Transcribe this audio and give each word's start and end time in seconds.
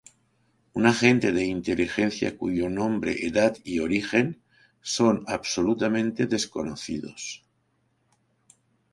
Un 0.77 0.85
agente 0.87 1.31
de 1.31 1.45
inteligencia, 1.45 2.35
cuyo 2.35 2.69
nombre, 2.69 3.27
edad 3.27 3.55
y 3.63 3.77
origen 3.81 4.41
son 4.81 5.23
absolutamente 5.27 6.25
desconocidos. 6.25 7.45